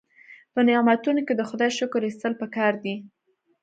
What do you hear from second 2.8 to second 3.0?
دي.